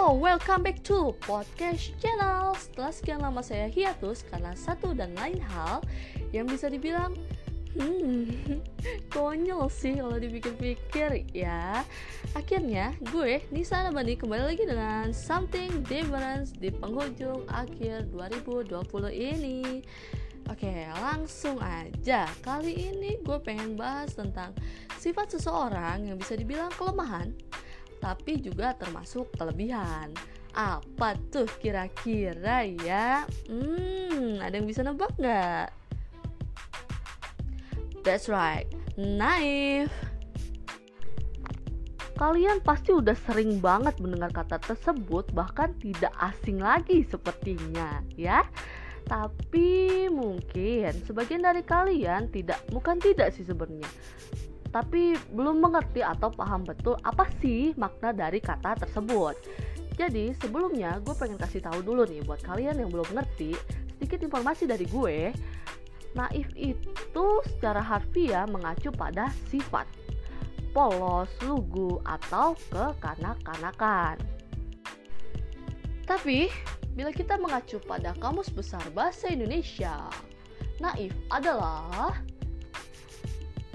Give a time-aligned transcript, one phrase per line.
[0.00, 2.56] Welcome back to podcast channel.
[2.56, 5.84] Setelah sekian lama saya hiatus karena satu dan lain hal
[6.32, 7.12] yang bisa dibilang
[7.76, 8.64] hmm,
[9.12, 11.84] konyol sih kalau dipikir-pikir ya.
[12.32, 18.80] Akhirnya gue Nisa Nabani kembali lagi dengan something different di penghujung akhir 2020
[19.12, 19.84] ini.
[20.48, 22.24] Oke, langsung aja.
[22.40, 24.56] Kali ini gue pengen bahas tentang
[24.96, 27.36] sifat seseorang yang bisa dibilang kelemahan
[28.00, 30.10] tapi juga termasuk kelebihan.
[30.56, 33.28] Apa tuh kira-kira ya?
[33.46, 35.70] Hmm, ada yang bisa nebak nggak?
[38.02, 38.66] That's right,
[38.98, 39.92] naif.
[42.18, 48.44] Kalian pasti udah sering banget mendengar kata tersebut, bahkan tidak asing lagi sepertinya, ya.
[49.08, 53.88] Tapi mungkin sebagian dari kalian tidak, bukan tidak sih sebenarnya
[54.70, 59.34] tapi belum mengerti atau paham betul apa sih makna dari kata tersebut.
[59.98, 63.52] Jadi sebelumnya gue pengen kasih tahu dulu nih buat kalian yang belum ngerti
[63.98, 65.34] sedikit informasi dari gue.
[66.16, 69.86] Naif itu secara harfiah mengacu pada sifat
[70.70, 74.18] polos, lugu, atau kekanak-kanakan.
[76.06, 76.50] Tapi
[76.94, 80.10] bila kita mengacu pada kamus besar bahasa Indonesia,
[80.82, 82.18] naif adalah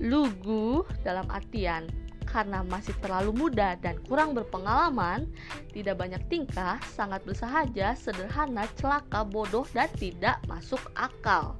[0.00, 1.86] lugu dalam artian
[2.28, 5.24] karena masih terlalu muda dan kurang berpengalaman,
[5.72, 11.56] tidak banyak tingkah, sangat bersahaja, sederhana, celaka, bodoh, dan tidak masuk akal.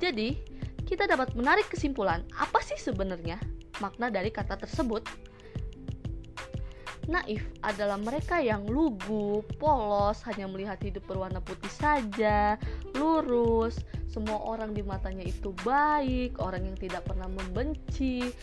[0.00, 0.40] Jadi,
[0.88, 3.36] kita dapat menarik kesimpulan apa sih sebenarnya
[3.78, 5.04] makna dari kata tersebut?
[7.08, 12.60] Naif adalah mereka yang lugu, polos, hanya melihat hidup berwarna putih saja,
[12.92, 18.34] lurus, semua orang di matanya itu baik, orang yang tidak pernah membenci,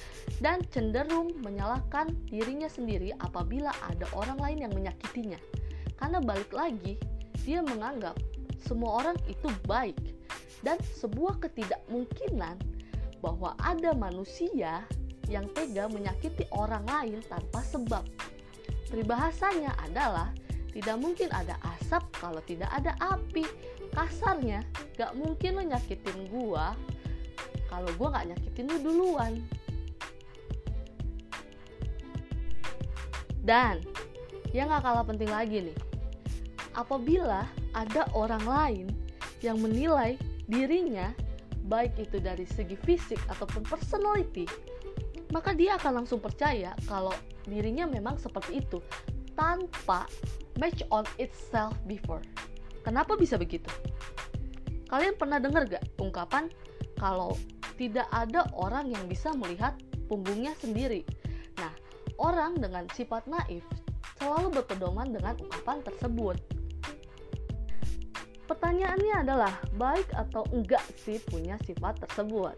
[0.41, 5.37] dan cenderung menyalahkan dirinya sendiri apabila ada orang lain yang menyakitinya.
[5.99, 6.97] Karena balik lagi,
[7.45, 8.17] dia menganggap
[8.63, 9.99] semua orang itu baik,
[10.65, 12.57] dan sebuah ketidakmungkinan
[13.21, 14.81] bahwa ada manusia
[15.27, 18.03] yang tega menyakiti orang lain tanpa sebab.
[18.87, 20.31] Peribahasanya adalah
[20.71, 23.43] tidak mungkin ada asap kalau tidak ada api.
[23.91, 24.61] Kasarnya,
[24.93, 26.77] gak mungkin lo nyakitin gua
[27.67, 29.41] kalau gua gak nyakitin lo duluan.
[33.41, 33.81] Dan
[34.53, 35.77] yang gak kalah penting lagi nih,
[36.77, 38.87] apabila ada orang lain
[39.41, 40.15] yang menilai
[40.45, 41.11] dirinya
[41.67, 44.47] baik itu dari segi fisik ataupun personality,
[45.31, 47.11] maka dia akan langsung percaya kalau
[47.47, 48.79] dirinya memang seperti itu
[49.35, 50.07] tanpa
[50.57, 52.23] match on itself before.
[52.81, 53.69] Kenapa bisa begitu?
[54.87, 56.47] Kalian pernah dengar gak ungkapan
[56.95, 57.35] kalau
[57.75, 59.75] tidak ada orang yang bisa melihat
[60.07, 61.03] punggungnya sendiri?
[61.59, 61.71] Nah,
[62.17, 63.61] orang dengan sifat naif
[64.17, 66.39] selalu berpedoman dengan ungkapan tersebut.
[68.47, 72.55] Pertanyaannya adalah, baik atau enggak sih punya sifat tersebut?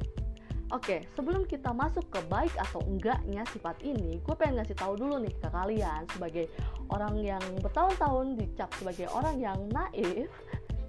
[0.70, 5.18] Oke, sebelum kita masuk ke baik atau enggaknya sifat ini, gue pengen ngasih tahu dulu
[5.18, 6.46] nih ke kalian sebagai
[6.94, 10.30] orang yang bertahun-tahun dicap sebagai orang yang naif.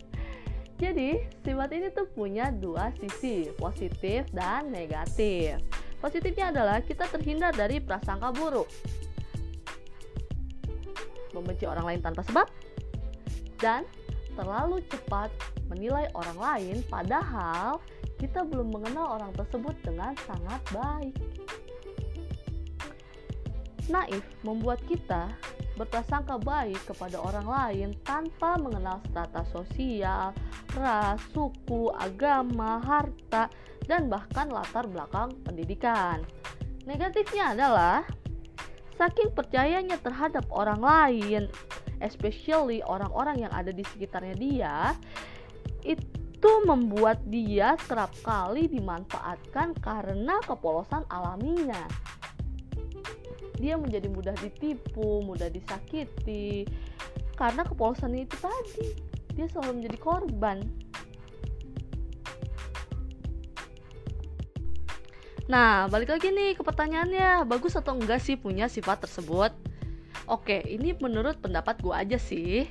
[0.85, 5.57] Jadi, sifat ini tuh punya dua sisi, positif dan negatif.
[5.97, 8.69] Positifnya adalah kita terhindar dari prasangka buruk.
[11.33, 12.49] Membenci orang lain tanpa sebab
[13.57, 13.89] dan
[14.37, 15.33] terlalu cepat
[15.73, 17.81] menilai orang lain padahal
[18.21, 21.17] kita belum mengenal orang tersebut dengan sangat baik.
[23.89, 25.33] Naif membuat kita
[25.81, 30.37] berprasangka baik kepada orang lain tanpa mengenal strata sosial,
[30.77, 33.49] ras, suku, agama, harta,
[33.89, 36.21] dan bahkan latar belakang pendidikan.
[36.85, 38.05] Negatifnya adalah
[39.01, 41.43] saking percayanya terhadap orang lain,
[42.05, 44.77] especially orang-orang yang ada di sekitarnya dia,
[45.81, 51.85] itu itu membuat dia kerap kali dimanfaatkan karena kepolosan alaminya.
[53.61, 56.65] Dia menjadi mudah ditipu, mudah disakiti
[57.37, 58.89] karena kepolosan itu tadi.
[59.37, 60.65] Dia selalu menjadi korban.
[65.45, 69.53] Nah, balik lagi nih ke pertanyaannya, bagus atau enggak sih punya sifat tersebut?
[70.25, 72.65] Oke, ini menurut pendapat gue aja sih.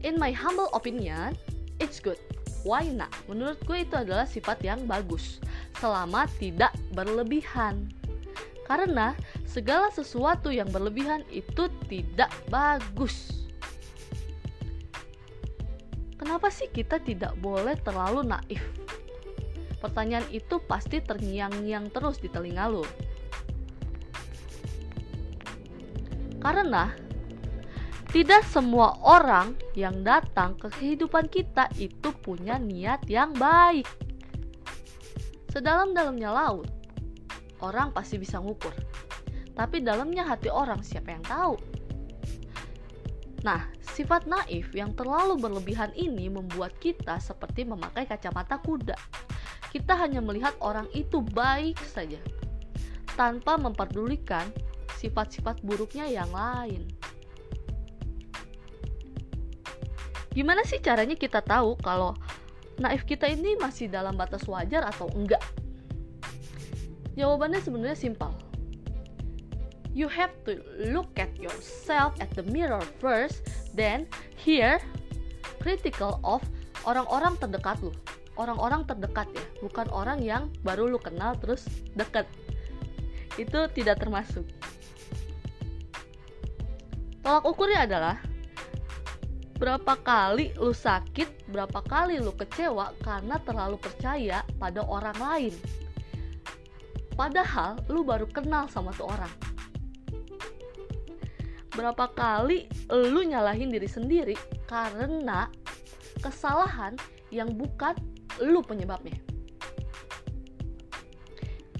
[0.00, 1.36] In my humble opinion,
[1.76, 2.16] it's good
[2.62, 3.12] why not?
[3.26, 5.40] Menurut gue itu adalah sifat yang bagus
[5.78, 7.88] selama tidak berlebihan.
[8.68, 9.18] Karena
[9.48, 13.46] segala sesuatu yang berlebihan itu tidak bagus.
[16.20, 18.62] Kenapa sih kita tidak boleh terlalu naif?
[19.80, 22.84] Pertanyaan itu pasti terngiang-ngiang terus di telinga lo.
[26.40, 26.92] Karena
[28.10, 33.86] Tidak semua orang yang datang ke kehidupan kita itu punya niat yang baik.
[35.54, 36.66] Sedalam-dalamnya laut,
[37.62, 38.74] orang pasti bisa ngukur.
[39.54, 41.54] Tapi dalamnya hati orang siapa yang tahu?
[43.46, 48.98] Nah, sifat naif yang terlalu berlebihan ini membuat kita seperti memakai kacamata kuda.
[49.70, 52.18] Kita hanya melihat orang itu baik saja,
[53.14, 54.50] tanpa memperdulikan
[54.98, 56.99] sifat-sifat buruknya yang lain.
[60.30, 62.14] Gimana sih caranya kita tahu kalau
[62.78, 65.42] naif kita ini masih dalam batas wajar atau enggak?
[67.18, 68.30] Jawabannya sebenarnya simpel.
[69.90, 73.42] You have to look at yourself at the mirror first,
[73.74, 74.06] then
[74.38, 74.78] hear
[75.58, 76.46] critical of
[76.86, 77.90] orang-orang terdekat lu.
[78.38, 81.66] Orang-orang terdekat ya, bukan orang yang baru lu kenal terus
[81.98, 82.24] dekat.
[83.34, 84.46] Itu tidak termasuk.
[87.20, 88.16] Tolak ukurnya adalah
[89.60, 95.54] berapa kali lu sakit, berapa kali lu kecewa karena terlalu percaya pada orang lain.
[97.12, 99.28] Padahal lu baru kenal sama tuh orang.
[101.76, 105.52] Berapa kali lu nyalahin diri sendiri karena
[106.24, 106.96] kesalahan
[107.28, 107.92] yang bukan
[108.40, 109.20] lu penyebabnya.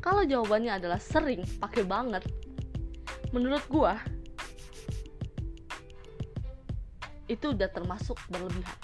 [0.05, 2.25] Kalau jawabannya adalah sering, pakai banget.
[3.33, 3.97] Menurut gua,
[7.31, 8.79] itu udah termasuk berlebihan.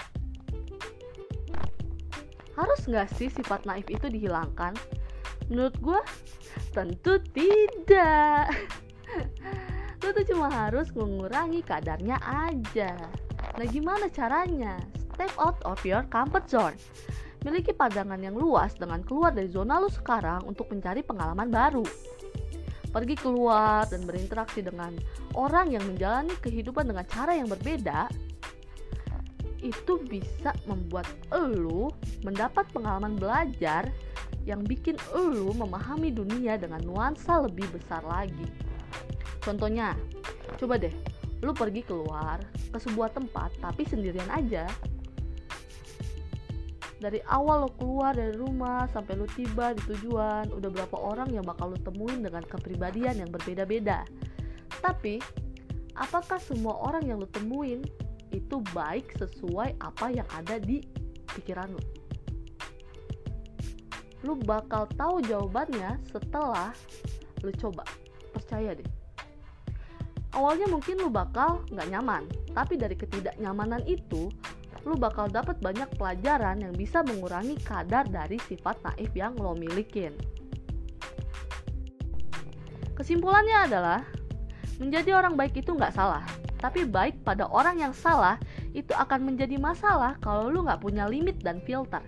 [2.55, 4.73] Harus nggak sih sifat naif itu dihilangkan?
[5.51, 6.01] Menurut gue,
[6.73, 8.49] tentu tidak.
[10.01, 12.95] Lo tuh cuma harus mengurangi kadarnya aja.
[13.59, 14.79] Nah gimana caranya?
[15.13, 16.77] Step out of your comfort zone.
[17.45, 21.87] Miliki pandangan yang luas dengan keluar dari zona lo sekarang untuk mencari pengalaman baru.
[22.91, 24.93] Pergi keluar dan berinteraksi dengan
[25.37, 28.09] orang yang menjalani kehidupan dengan cara yang berbeda
[29.71, 31.91] itu bisa membuat elu
[32.23, 33.91] mendapat pengalaman belajar
[34.47, 38.47] yang bikin elu memahami dunia dengan nuansa lebih besar lagi.
[39.43, 39.99] Contohnya,
[40.59, 40.95] coba deh,
[41.43, 44.67] lu pergi keluar ke sebuah tempat tapi sendirian aja.
[46.97, 51.45] Dari awal lo keluar dari rumah sampai lu tiba di tujuan, udah berapa orang yang
[51.45, 54.09] bakal lu temuin dengan kepribadian yang berbeda-beda.
[54.81, 55.21] Tapi,
[55.93, 57.85] apakah semua orang yang lu temuin
[58.33, 60.83] itu baik sesuai apa yang ada di
[61.37, 61.83] pikiran lu.
[64.25, 66.75] Lu bakal tahu jawabannya setelah
[67.45, 67.85] lu coba.
[68.35, 68.89] Percaya deh.
[70.37, 74.29] Awalnya mungkin lu bakal nggak nyaman tapi dari ketidaknyamanan itu
[74.87, 80.15] lu bakal dapat banyak pelajaran yang bisa mengurangi kadar dari sifat naif yang lo milikin.
[82.97, 84.01] Kesimpulannya adalah
[84.81, 86.25] menjadi orang baik itu nggak salah
[86.67, 88.43] tapi baik pada orang yang salah
[88.75, 92.03] itu akan menjadi masalah kalau lu nggak punya limit dan filter.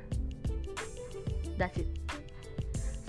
[1.54, 1.86] That's it.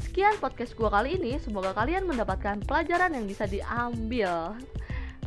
[0.06, 4.54] Sekian podcast gue kali ini, semoga kalian mendapatkan pelajaran yang bisa diambil.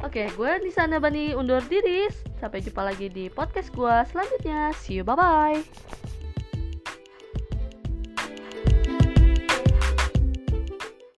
[0.02, 2.06] Oke, gue Nisa Nabani undur diri.
[2.38, 4.70] Sampai jumpa lagi di podcast gue selanjutnya.
[4.78, 6.01] See you, bye-bye.